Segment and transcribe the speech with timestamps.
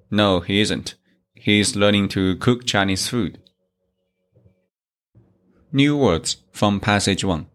[0.09, 0.95] No, he isn't.
[1.35, 3.41] He's learning to cook Chinese food.
[5.73, 7.47] New words from passage 1.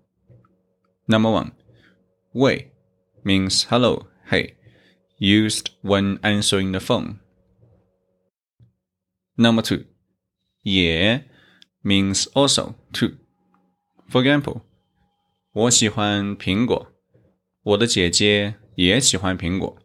[1.07, 1.53] Number 1.
[2.33, 2.71] Wei
[3.23, 4.55] means hello, hey,
[5.17, 7.21] used when answering the phone.
[9.37, 9.85] Number 2.
[10.63, 11.23] Ye
[11.83, 13.17] means also too.
[14.09, 14.65] For example,
[15.52, 16.92] 我喜欢苹果，
[17.62, 19.78] 我的姐姐也喜欢苹果。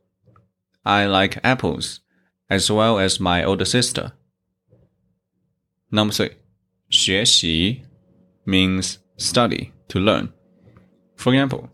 [0.83, 1.97] I like apples
[2.47, 4.13] as well as my older sister.
[5.89, 6.33] Number three,
[6.89, 7.83] 学习
[8.45, 10.29] means study to learn.
[11.17, 11.69] For example,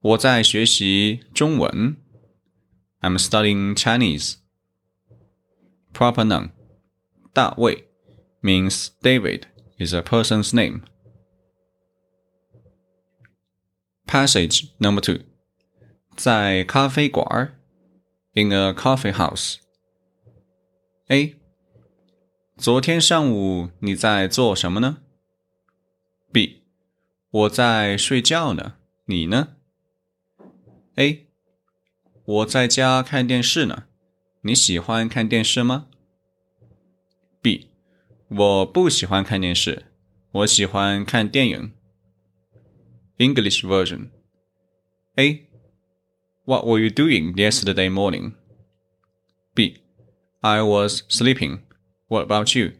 [0.00, 1.96] 我在学习中文。
[3.00, 4.36] I'm studying Chinese.
[5.92, 6.50] Proper noun
[7.32, 7.88] 大卫
[8.40, 9.42] means David
[9.78, 10.82] is a person's name.
[14.07, 15.25] Passage number two，
[16.15, 17.59] 在咖啡馆儿
[18.35, 19.57] ，in a coffee house。
[21.07, 21.35] A，
[22.55, 24.99] 昨天上午你在做什么呢
[26.31, 26.63] ？B，
[27.29, 28.75] 我在睡觉呢，
[29.07, 29.57] 你呢
[30.95, 31.27] ？A，
[32.23, 33.87] 我在家看电视呢，
[34.39, 35.87] 你喜欢看电视吗
[37.41, 37.71] ？B，
[38.29, 39.87] 我不喜欢看电视，
[40.31, 41.73] 我喜欢看电影。
[43.19, 44.11] English version.
[45.17, 45.47] A.
[46.45, 48.35] What were you doing yesterday morning?
[49.55, 49.77] B.
[50.43, 51.63] I was sleeping.
[52.07, 52.73] What about you?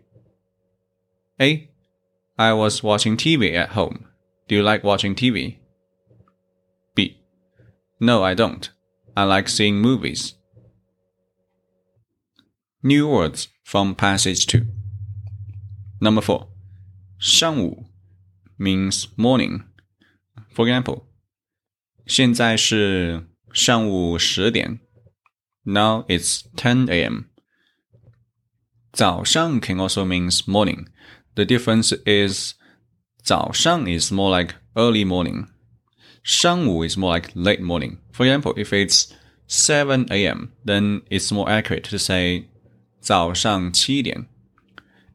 [1.42, 1.70] A.
[2.38, 4.06] I was watching TV at home.
[4.48, 5.58] Do you like watching TV?
[6.94, 7.20] B.
[8.00, 8.70] No, I don't.
[9.16, 10.36] I like seeing movies.
[12.84, 14.68] New words from passage 2.
[16.00, 16.48] Number 4.
[17.18, 17.86] 上午
[18.60, 19.64] means morning.
[20.55, 21.05] For example，
[22.07, 24.81] 现在是上午十点。
[25.65, 27.25] Now it's 10 a.m.
[28.93, 30.87] 早上 can also means morning.
[31.35, 32.55] The difference is
[33.23, 35.47] 早上 is more like early morning.
[36.23, 37.99] 上午 is more like late morning.
[38.13, 39.13] For example, if it's
[39.47, 42.49] 7 a.m., then it's more accurate to say
[43.01, 44.27] 早上七点.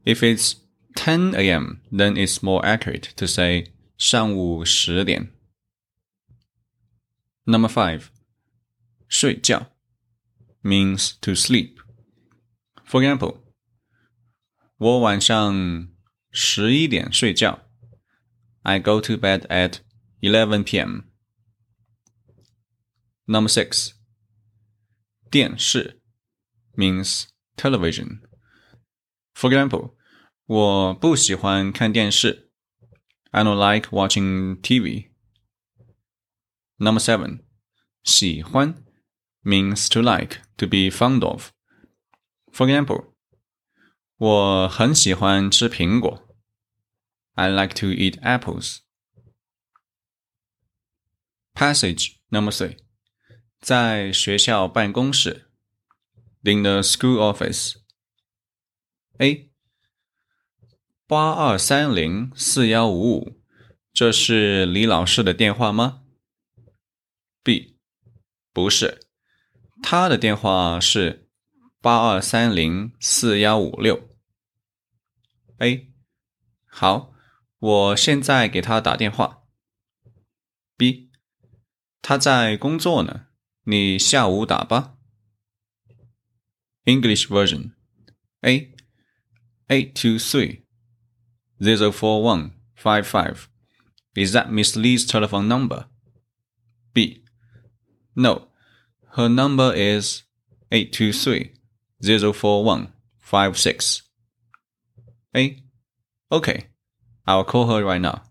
[0.03, 0.55] If it's
[0.95, 3.67] 10 a.m., then it's more accurate to say
[4.01, 5.33] 上午十点。
[7.45, 8.07] Number five，
[9.07, 9.71] 睡觉
[10.61, 11.77] means to sleep.
[12.85, 13.41] For example，
[14.77, 15.89] 我晚上
[16.31, 17.67] 十一点睡觉。
[18.63, 19.79] I go to bed at
[20.19, 21.03] 11 p.m.
[23.25, 23.93] Number six，
[25.29, 26.01] 电视
[26.75, 27.25] means
[27.55, 28.21] television.
[29.33, 29.95] For example，
[30.45, 32.50] 我不喜欢看电视。
[33.31, 35.09] I don't like watching TV.
[36.77, 37.43] Number seven,
[38.03, 38.83] 喜欢
[39.43, 41.51] means to like, to be fond of.
[42.51, 43.13] For example,
[44.17, 46.27] 我很喜欢吃苹果。
[47.33, 48.79] I like to eat apples.
[51.53, 52.77] Passage number three，
[53.59, 55.49] 在学校办公室，
[56.43, 57.75] in the school office.
[59.19, 59.49] A
[61.12, 63.42] 八二三零四幺五五
[63.92, 66.04] 这是李老师的电话吗
[67.42, 67.76] ？B，
[68.50, 68.98] 不是，
[69.82, 71.28] 他的电话是
[71.82, 74.08] 八二三零四幺五六。
[75.58, 75.92] A，
[76.64, 77.12] 好，
[77.58, 79.42] 我现在给他打电话。
[80.78, 81.10] B，
[82.00, 83.26] 他在工作呢，
[83.64, 84.96] 你下午打吧。
[86.84, 87.74] English version
[88.40, 88.74] A
[89.68, 90.61] eight two three
[94.16, 95.86] Is that Miss Lee's telephone number?
[96.92, 97.22] B.
[98.16, 98.48] No.
[99.12, 100.24] Her number is
[100.72, 101.52] 823
[102.32, 104.02] 041 56.
[105.36, 105.62] A.
[106.32, 106.66] Okay.
[107.28, 108.22] I'll call her right now.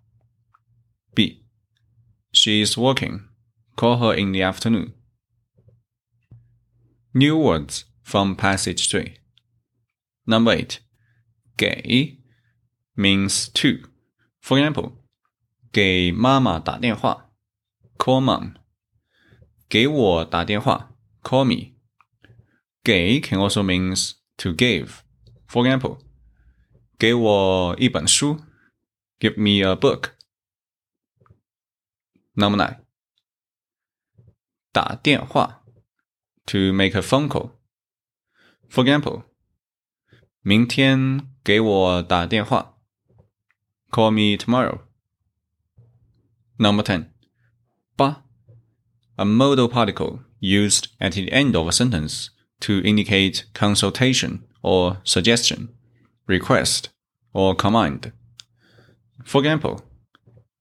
[1.15, 1.45] B.
[2.33, 3.29] She is working.
[3.77, 4.93] Call her in the afternoon.
[7.13, 9.15] New words from passage 3.
[10.27, 10.81] Number 8.
[11.57, 12.20] 给
[13.00, 13.88] means to.
[14.42, 14.92] For example,
[15.72, 17.30] 给妈妈打电话，
[17.98, 18.54] call mom。
[19.68, 21.74] 给我打电话，call me。
[22.84, 25.98] 给 can also means to give。For example，
[26.96, 28.40] 给我一本书，
[29.18, 32.84] give me a book。Number nine，
[34.70, 35.64] 打电话，
[36.44, 39.24] to make a phone call。For example，
[40.42, 42.69] 明天给我打电话
[43.90, 47.10] ，call me tomorrow。Number 10.
[47.96, 48.22] Ba.
[49.18, 52.30] A modal particle used at the end of a sentence
[52.60, 55.68] to indicate consultation or suggestion,
[56.26, 56.90] request,
[57.32, 58.12] or command.
[59.24, 59.82] For example,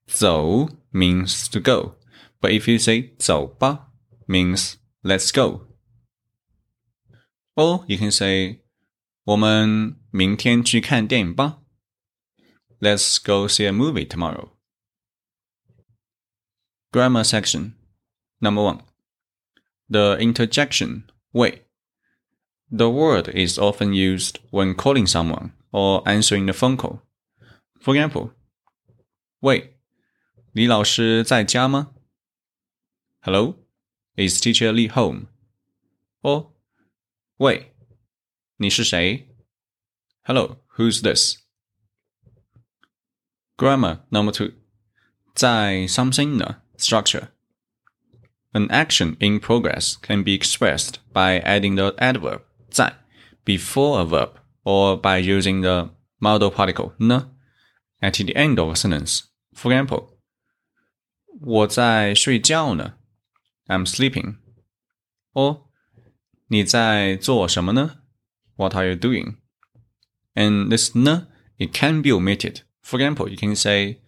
[0.08, 1.96] 走 means to go,
[2.42, 3.88] but if you say 走吧
[4.28, 5.68] means let's go.
[7.56, 8.62] Or you can say
[9.24, 11.62] 我们明天去看电影吧
[12.81, 14.53] Let's go see a movie tomorrow.
[16.93, 17.75] Grammar section.
[18.41, 18.83] Number one.
[19.91, 21.63] The interjection, wei.
[22.71, 27.03] The word is often used when calling someone or answering the phone call.
[27.81, 28.31] For example,
[29.43, 29.75] wei,
[30.53, 31.93] 李老师在家吗?
[33.21, 33.57] Hello,
[34.17, 35.27] is teacher Lee home?
[36.23, 36.53] Or,
[37.39, 37.73] wei,
[38.57, 39.29] 你是谁?
[40.23, 41.40] Hello, who's this?
[43.60, 44.54] Grammar number two.
[45.34, 47.30] 在 something 呢 Structure
[48.54, 52.96] An action in progress can be expressed by adding the adverb 在
[53.44, 54.32] before a verb
[54.64, 55.90] or by using the
[56.20, 57.32] modal particle 呢
[58.02, 59.24] at the end of a sentence.
[59.54, 60.18] For example,
[61.42, 62.96] 我在睡觉呢
[63.68, 64.38] I'm sleeping.
[65.34, 65.66] Or
[66.48, 68.00] 你在做什么呢
[68.56, 69.38] What are you doing?
[70.34, 71.28] And this 呢
[71.58, 72.62] it can be omitted.
[72.82, 74.02] For example, you can say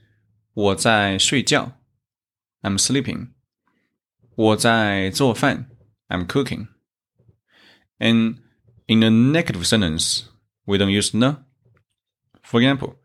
[0.54, 1.74] 我在睡觉
[2.62, 3.30] I'm sleeping.
[4.36, 5.70] 我在做饭
[6.08, 6.68] I'm cooking.
[8.00, 8.38] And
[8.88, 10.24] in a negative sentence,
[10.66, 11.38] we don't use ne.
[12.44, 12.96] For example,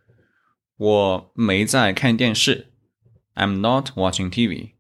[0.77, 2.73] 我没在看电视
[3.35, 4.73] I'm not watching TV.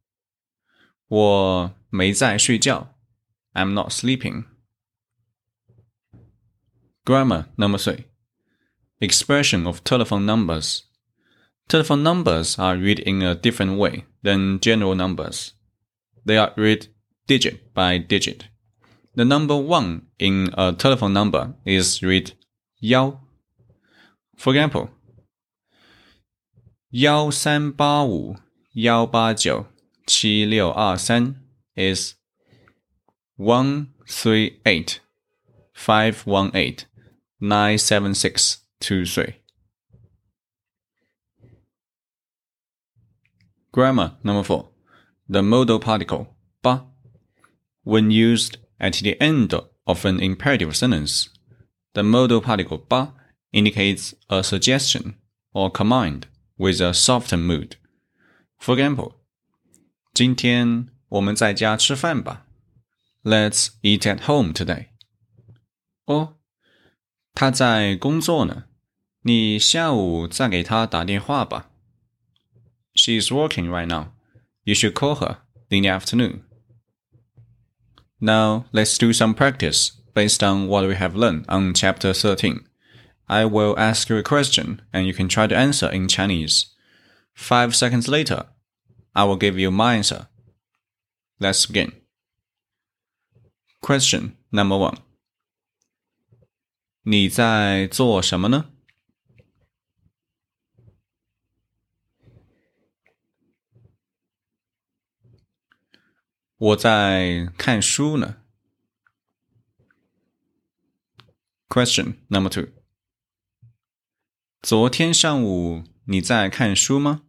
[1.08, 2.94] 我没在睡觉
[3.52, 4.44] I'm not sleeping.
[7.04, 8.04] Grammar number three.
[8.99, 10.83] Expression of telephone numbers.
[11.67, 15.53] Telephone numbers are read in a different way than general numbers.
[16.25, 16.87] They are read
[17.27, 18.45] digit by digit.
[19.13, 22.33] The number one in a telephone number is read
[22.79, 23.19] yao.
[24.35, 24.89] For example,
[26.89, 28.37] yao san ba wu
[28.73, 29.65] yao ba jiu
[30.07, 31.35] qi liu er san
[31.75, 32.15] is
[33.35, 35.01] one three eight
[35.73, 36.85] five one eight
[37.39, 38.63] nine seven six.
[38.80, 39.36] two three.
[43.72, 44.70] Grammar number four.
[45.28, 46.84] The modal particle ba.
[47.84, 49.54] When used at the end
[49.86, 51.28] of an imperative sentence,
[51.94, 53.14] the modal particle ba
[53.52, 55.16] indicates a suggestion
[55.52, 56.26] or command
[56.56, 57.76] with a softened mood.
[58.58, 59.14] For example,
[60.14, 62.46] 今天我们在家吃饭吧。
[63.24, 64.88] Let's eat at home today.
[66.04, 66.38] 哦，
[67.34, 68.65] 他在工作呢，
[69.26, 71.72] 你下午再给他打电话吧。
[72.94, 74.12] she is working right now.
[74.64, 75.38] You should call her
[75.70, 76.44] in the afternoon.
[78.20, 82.64] Now, let's do some practice based on what we have learned on chapter 13.
[83.28, 86.66] I will ask you a question and you can try to answer in Chinese.
[87.34, 88.46] Five seconds later,
[89.14, 90.28] I will give you my answer.
[91.40, 91.92] Let's begin.
[93.80, 94.98] Question number one.
[97.04, 98.70] 你在做什么呢？
[106.59, 108.41] 我在看书呢。
[111.67, 112.69] Question number two。
[114.63, 117.25] 昨天上午你在看书吗？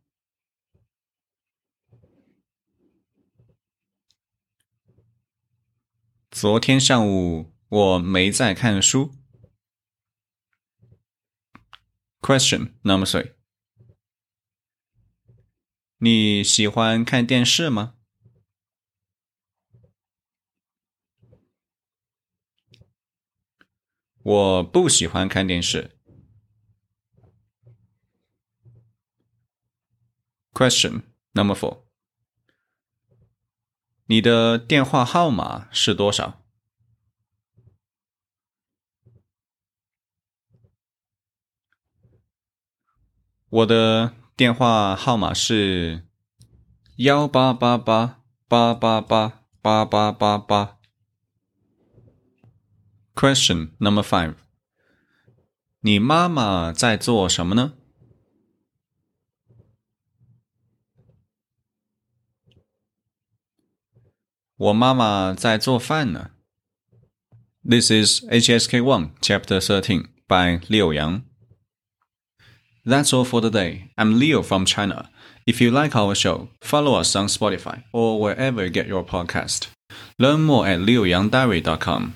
[6.30, 9.14] 昨天上午我没在看书。
[12.22, 13.34] Question number three。
[15.98, 17.97] 你喜欢看电视吗？
[24.22, 25.96] 我不喜欢看电视。
[30.52, 31.84] Question number four。
[34.06, 36.42] 你的电话号码是多少？
[43.50, 46.06] 我的电话号码是
[46.96, 50.77] 幺八八八八八八八八八八。
[53.17, 54.35] Question number five。
[55.81, 57.73] 你妈妈在做什么呢？
[64.55, 66.31] 我妈妈在做饭呢。
[67.67, 71.23] This is HSK One, Chapter Thirteen by Liu Yang.
[72.85, 73.89] That's all for today.
[73.95, 75.09] I'm Leo from China.
[75.45, 79.67] If you like our show, follow us on Spotify or wherever you get your podcast.
[80.19, 82.15] Learn more at liuyangdiary.com.